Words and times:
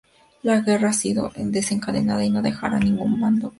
La 0.41 0.61
guerra 0.61 0.89
ha 0.89 0.93
sido 0.93 1.31
desencadenada 1.35 2.25
y 2.25 2.31
no 2.31 2.41
dejará 2.41 2.77
a 2.77 2.79
ningún 2.79 3.21
bando 3.21 3.25
indiferente. 3.25 3.49